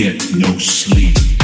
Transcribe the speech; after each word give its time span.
get 0.00 0.34
no 0.34 0.56
sleep. 0.56 1.39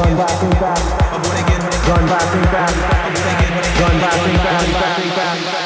Run 0.00 0.16
back 0.16 0.42
and 0.42 0.52
back. 0.52 0.78
Run 1.86 2.06
back 2.08 2.34
and 2.34 2.44
back. 2.50 2.74
Run 3.80 4.00
back 4.00 4.98
and 4.98 5.44
back. 5.44 5.59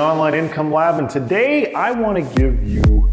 Online 0.00 0.34
Income 0.34 0.72
Lab, 0.72 0.98
and 0.98 1.10
today 1.10 1.74
I 1.74 1.90
want 1.90 2.16
to 2.16 2.34
give 2.40 2.66
you 2.66 3.12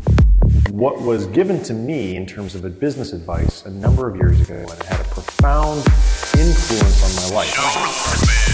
what 0.72 1.02
was 1.02 1.28
given 1.28 1.62
to 1.64 1.74
me 1.74 2.16
in 2.16 2.26
terms 2.26 2.56
of 2.56 2.64
a 2.64 2.70
business 2.70 3.12
advice 3.12 3.66
a 3.66 3.70
number 3.70 4.08
of 4.08 4.16
years 4.16 4.40
ago, 4.40 4.56
and 4.56 4.72
it 4.72 4.84
had 4.84 5.02
a 5.02 5.10
profound 5.10 5.80
influence 6.40 7.04
on 7.04 7.30
my 7.30 7.36
life. 7.36 8.47